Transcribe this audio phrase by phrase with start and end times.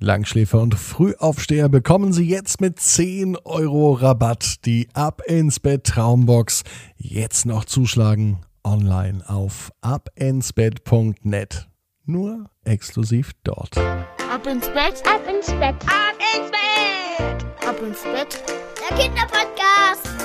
[0.00, 6.62] Langschläfer und Frühaufsteher bekommen Sie jetzt mit 10 Euro Rabatt die Ab ins Bett Traumbox.
[6.96, 11.68] Jetzt noch zuschlagen online auf abinsbett.net.
[12.04, 13.76] Nur exklusiv dort.
[13.76, 18.42] Ab ins Bett, ab ins Bett, ab ins Bett, ab ins Bett.
[18.88, 20.17] Der Kinderpodcast.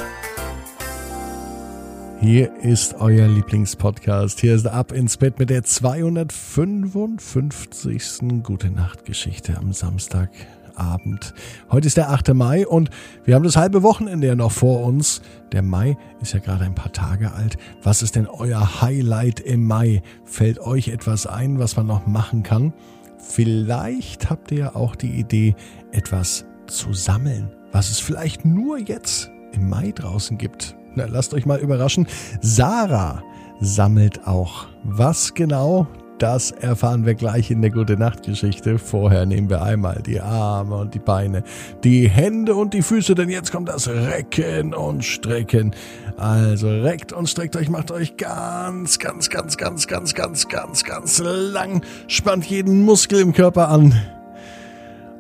[2.23, 4.39] Hier ist euer Lieblingspodcast.
[4.39, 8.43] Hier ist Ab ins Bett mit der 255.
[8.43, 11.33] Gute Nacht Geschichte am Samstagabend.
[11.69, 12.33] Heute ist der 8.
[12.33, 12.91] Mai und
[13.25, 15.21] wir haben das halbe Wochenende ja noch vor uns.
[15.51, 17.57] Der Mai ist ja gerade ein paar Tage alt.
[17.83, 20.01] Was ist denn euer Highlight im Mai?
[20.23, 22.71] Fällt euch etwas ein, was man noch machen kann?
[23.17, 25.55] Vielleicht habt ihr ja auch die Idee,
[25.91, 30.77] etwas zu sammeln, was es vielleicht nur jetzt im Mai draußen gibt.
[30.95, 32.07] Na, lasst euch mal überraschen.
[32.41, 33.23] Sarah
[33.59, 34.67] sammelt auch.
[34.83, 35.87] Was genau?
[36.19, 38.77] Das erfahren wir gleich in der Gute Nacht Geschichte.
[38.77, 41.43] Vorher nehmen wir einmal die Arme und die Beine,
[41.83, 45.75] die Hände und die Füße, denn jetzt kommt das Recken und Strecken.
[46.15, 51.19] Also reckt und streckt euch, macht euch ganz, ganz, ganz, ganz, ganz, ganz, ganz, ganz
[51.19, 53.99] lang, spannt jeden Muskel im Körper an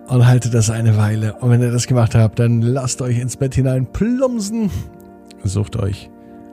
[0.07, 1.33] und haltet das eine Weile.
[1.33, 4.69] Und wenn ihr das gemacht habt, dann lasst euch ins Bett hinein plumpsen
[5.43, 6.09] Sucht euch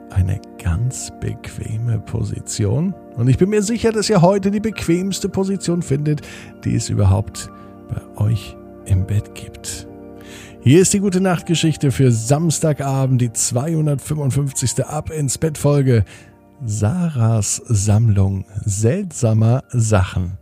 [0.09, 2.93] eine ganz bequeme Position.
[3.15, 6.21] Und ich bin mir sicher, dass ihr heute die bequemste Position findet,
[6.65, 7.49] die es überhaupt
[7.89, 9.87] bei euch im Bett gibt.
[10.61, 14.85] Hier ist die gute Nachtgeschichte für Samstagabend, die 255.
[14.85, 16.05] Ab ins Bett Folge.
[16.63, 20.37] Sarahs Sammlung seltsamer Sachen.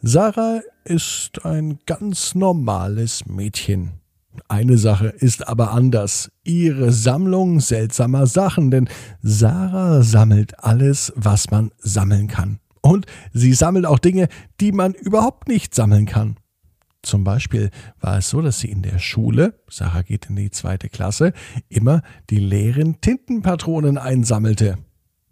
[0.00, 4.01] Sarah ist ein ganz normales Mädchen.
[4.48, 6.30] Eine Sache ist aber anders.
[6.44, 8.88] Ihre Sammlung seltsamer Sachen, denn
[9.20, 12.58] Sarah sammelt alles, was man sammeln kann.
[12.80, 14.28] Und sie sammelt auch Dinge,
[14.60, 16.36] die man überhaupt nicht sammeln kann.
[17.02, 20.88] Zum Beispiel war es so, dass sie in der Schule, Sarah geht in die zweite
[20.88, 21.32] Klasse,
[21.68, 24.78] immer die leeren Tintenpatronen einsammelte.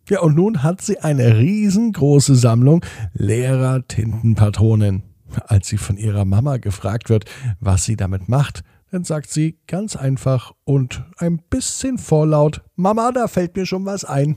[0.08, 5.04] Ja, und nun hat sie eine riesengroße Sammlung leerer Tintenpatronen.
[5.46, 7.26] Als sie von ihrer Mama gefragt wird,
[7.60, 13.28] was sie damit macht, dann sagt sie ganz einfach und ein bisschen vorlaut, Mama, da
[13.28, 14.36] fällt mir schon was ein.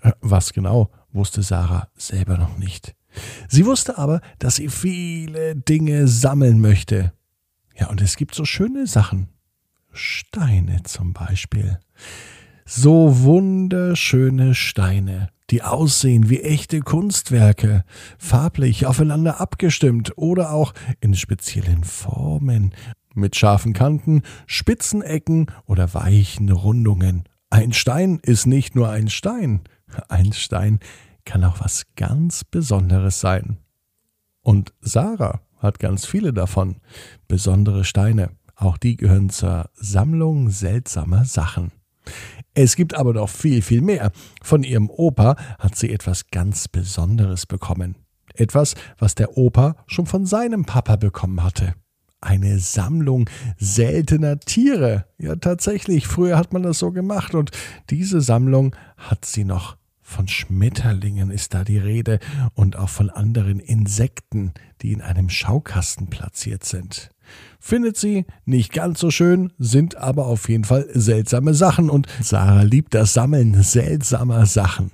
[0.00, 2.94] Äh, was genau, wusste Sarah selber noch nicht.
[3.48, 7.12] Sie wusste aber, dass sie viele Dinge sammeln möchte.
[7.76, 9.28] Ja, und es gibt so schöne Sachen.
[9.92, 11.78] Steine zum Beispiel.
[12.64, 17.84] So wunderschöne Steine, die aussehen wie echte Kunstwerke,
[18.18, 22.74] farblich aufeinander abgestimmt oder auch in speziellen Formen
[23.14, 27.24] mit scharfen Kanten, spitzen Ecken oder weichen Rundungen.
[27.50, 29.60] Ein Stein ist nicht nur ein Stein.
[30.08, 30.80] Ein Stein
[31.24, 33.58] kann auch was ganz Besonderes sein.
[34.42, 36.76] Und Sarah hat ganz viele davon.
[37.28, 38.30] Besondere Steine.
[38.56, 41.72] Auch die gehören zur Sammlung seltsamer Sachen.
[42.52, 44.12] Es gibt aber noch viel, viel mehr.
[44.42, 47.96] Von ihrem Opa hat sie etwas ganz Besonderes bekommen.
[48.34, 51.74] Etwas, was der Opa schon von seinem Papa bekommen hatte
[52.24, 55.06] eine Sammlung seltener Tiere.
[55.18, 57.50] Ja, tatsächlich, früher hat man das so gemacht und
[57.90, 59.76] diese Sammlung hat sie noch.
[60.06, 62.20] Von Schmetterlingen ist da die Rede
[62.54, 64.52] und auch von anderen Insekten,
[64.82, 67.10] die in einem Schaukasten platziert sind.
[67.58, 72.62] Findet sie nicht ganz so schön, sind aber auf jeden Fall seltsame Sachen und Sarah
[72.62, 74.90] liebt das Sammeln seltsamer Sachen.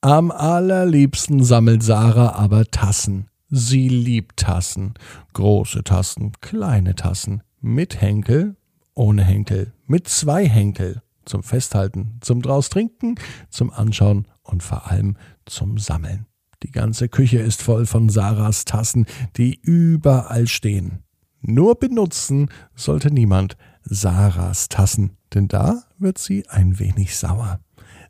[0.00, 3.26] Am allerliebsten sammelt Sarah aber Tassen.
[3.48, 4.94] Sie liebt Tassen.
[5.32, 7.42] Große Tassen, kleine Tassen.
[7.60, 8.56] Mit Henkel,
[8.94, 9.72] ohne Henkel.
[9.86, 11.02] Mit zwei Henkel.
[11.24, 13.16] Zum Festhalten, zum draus trinken,
[13.50, 16.26] zum Anschauen und vor allem zum Sammeln.
[16.62, 21.02] Die ganze Küche ist voll von Sarahs Tassen, die überall stehen.
[21.40, 27.60] Nur benutzen sollte niemand Sarahs Tassen, denn da wird sie ein wenig sauer.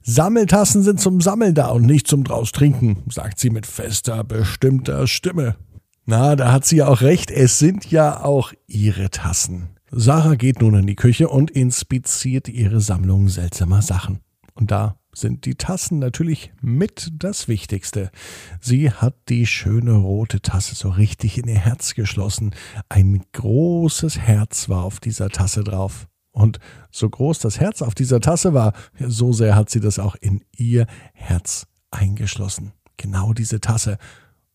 [0.08, 5.08] Sammeltassen sind zum Sammeln da und nicht zum draus trinken, sagt sie mit fester, bestimmter
[5.08, 5.56] Stimme.
[6.04, 9.70] Na, da hat sie ja auch recht, es sind ja auch ihre Tassen.
[9.90, 14.20] Sarah geht nun in die Küche und inspiziert ihre Sammlung seltsamer Sachen.
[14.54, 18.12] Und da sind die Tassen natürlich mit das Wichtigste.
[18.60, 22.54] Sie hat die schöne rote Tasse so richtig in ihr Herz geschlossen.
[22.88, 26.06] Ein großes Herz war auf dieser Tasse drauf.
[26.36, 26.58] Und
[26.90, 30.44] so groß das Herz auf dieser Tasse war, so sehr hat sie das auch in
[30.54, 32.72] ihr Herz eingeschlossen.
[32.98, 33.96] Genau diese Tasse.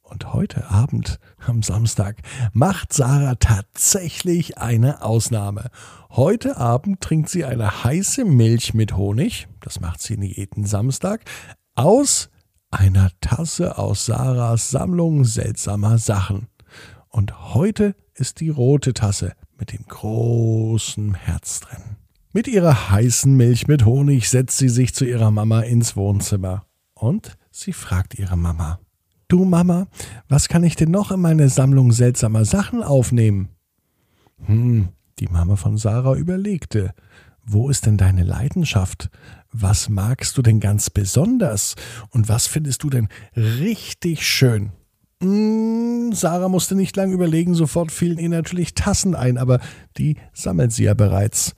[0.04, 2.18] Und heute Abend, am Samstag,
[2.54, 5.72] macht Sarah tatsächlich eine Ausnahme.
[6.12, 11.24] Heute Abend trinkt sie eine heiße Milch mit Honig, das macht sie jeden Samstag,
[11.74, 12.30] aus
[12.70, 16.48] einer Tasse aus Sarahs Sammlung seltsamer Sachen.
[17.10, 21.84] Und heute ist die rote Tasse mit dem großen Herz drin.
[22.34, 26.66] Mit ihrer heißen Milch mit Honig setzt sie sich zu ihrer Mama ins Wohnzimmer.
[26.96, 28.80] Und sie fragt ihre Mama.
[29.28, 29.86] Du Mama,
[30.28, 33.50] was kann ich denn noch in meine Sammlung seltsamer Sachen aufnehmen?
[34.48, 36.96] Hm, die Mama von Sarah überlegte.
[37.44, 39.12] Wo ist denn deine Leidenschaft?
[39.52, 41.76] Was magst du denn ganz besonders?
[42.10, 44.72] Und was findest du denn richtig schön?
[45.22, 49.60] Hm, Sarah musste nicht lang überlegen, sofort fielen ihr natürlich Tassen ein, aber
[49.98, 51.56] die sammelt sie ja bereits.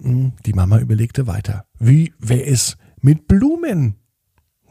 [0.00, 1.64] Hm, die Mama überlegte weiter.
[1.78, 3.96] Wie wäre es mit Blumen?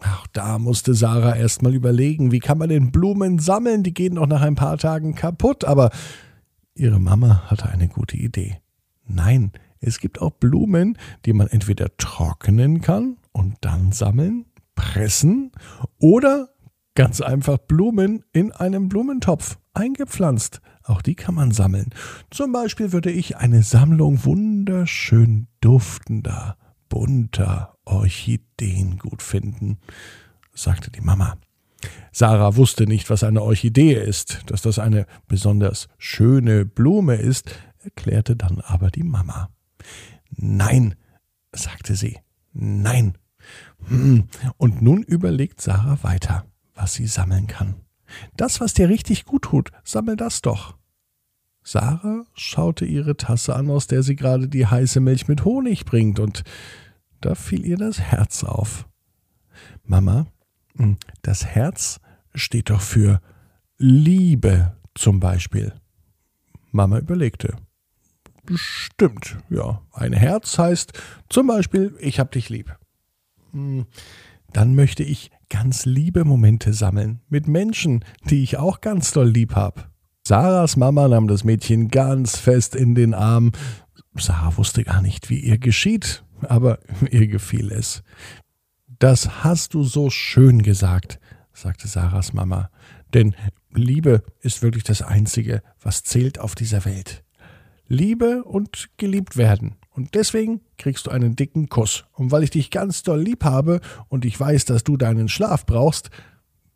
[0.01, 3.83] Auch da musste Sarah erst mal überlegen, wie kann man denn Blumen sammeln?
[3.83, 5.65] Die gehen doch nach ein paar Tagen kaputt.
[5.65, 5.89] Aber
[6.75, 8.59] ihre Mama hatte eine gute Idee.
[9.05, 14.45] Nein, es gibt auch Blumen, die man entweder trocknen kann und dann sammeln,
[14.75, 15.51] pressen
[15.99, 16.49] oder
[16.97, 20.61] ganz einfach Blumen in einem Blumentopf eingepflanzt.
[20.81, 21.91] Auch die kann man sammeln.
[22.31, 26.57] Zum Beispiel würde ich eine Sammlung wunderschön duftender,
[26.89, 29.77] bunter Orchideen gut finden,
[30.55, 31.37] sagte die Mama.
[32.11, 34.41] Sarah wusste nicht, was eine Orchidee ist.
[34.47, 37.51] Dass das eine besonders schöne Blume ist,
[37.83, 39.51] erklärte dann aber die Mama.
[40.31, 40.95] Nein,
[41.53, 42.17] sagte sie.
[42.53, 43.19] Nein.
[43.87, 44.29] Hm.
[44.57, 46.43] Und nun überlegt Sarah weiter,
[46.77, 47.75] was sie sammeln kann.
[48.37, 50.77] Das, was dir richtig gut tut, sammel das doch.
[51.63, 56.19] Sarah schaute ihre Tasse an, aus der sie gerade die heiße Milch mit Honig bringt,
[56.19, 56.43] und
[57.19, 58.87] da fiel ihr das Herz auf.
[59.83, 60.27] Mama,
[60.77, 61.99] hm, das Herz
[62.33, 63.21] steht doch für
[63.77, 65.73] Liebe zum Beispiel.
[66.71, 67.57] Mama überlegte.
[68.55, 69.81] Stimmt, ja.
[69.91, 70.93] Ein Herz heißt
[71.27, 72.77] zum Beispiel, ich hab dich lieb.
[73.51, 73.87] Hm,
[74.53, 79.55] dann möchte ich ganz liebe Momente sammeln mit Menschen, die ich auch ganz doll lieb
[79.55, 79.89] hab.
[80.27, 83.53] Sarahs Mama nahm das Mädchen ganz fest in den Arm.
[84.17, 86.79] Sarah wusste gar nicht, wie ihr geschieht aber
[87.11, 88.03] ihr gefiel es.
[88.99, 91.19] Das hast du so schön gesagt,
[91.53, 92.69] sagte Sarahs Mama,
[93.13, 93.35] denn
[93.71, 97.23] Liebe ist wirklich das Einzige, was zählt auf dieser Welt.
[97.87, 99.75] Liebe und geliebt werden.
[99.97, 102.05] Und deswegen kriegst du einen dicken Kuss.
[102.13, 105.65] Und weil ich dich ganz doll lieb habe und ich weiß, dass du deinen Schlaf
[105.65, 106.11] brauchst,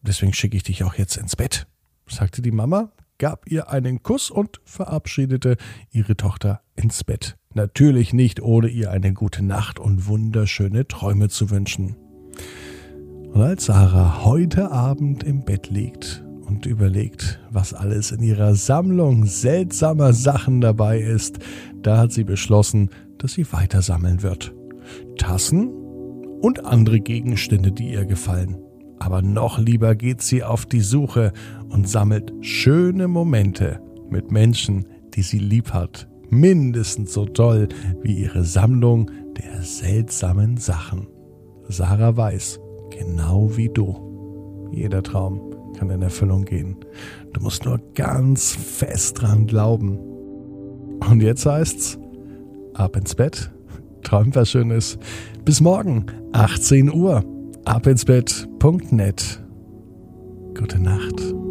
[0.01, 1.67] deswegen schicke ich dich auch jetzt ins Bett,
[2.07, 5.57] sagte die Mama, gab ihr einen Kuss und verabschiedete
[5.91, 7.37] ihre Tochter ins Bett.
[7.53, 11.95] Natürlich nicht, ohne ihr eine gute Nacht und wunderschöne Träume zu wünschen.
[13.33, 19.25] Und als Sarah heute Abend im Bett liegt und überlegt, was alles in ihrer Sammlung
[19.25, 21.37] seltsamer Sachen dabei ist,
[21.81, 22.89] da hat sie beschlossen,
[23.23, 24.53] dass sie weiter sammeln wird.
[25.17, 25.69] Tassen
[26.41, 28.57] und andere Gegenstände, die ihr gefallen.
[28.99, 31.33] Aber noch lieber geht sie auf die Suche
[31.69, 37.67] und sammelt schöne Momente mit Menschen, die sie lieb hat mindestens so toll
[38.01, 41.07] wie ihre Sammlung der seltsamen Sachen.
[41.67, 42.59] Sarah weiß,
[42.89, 44.69] genau wie du.
[44.71, 46.77] Jeder Traum kann in Erfüllung gehen.
[47.33, 49.99] Du musst nur ganz fest dran glauben.
[51.09, 51.99] Und jetzt heißt's,
[52.73, 53.51] ab ins Bett,
[54.03, 54.97] träum was Schönes.
[55.45, 57.23] Bis morgen, 18 Uhr,
[57.65, 59.41] abinsbett.net.
[60.53, 61.50] Gute Nacht.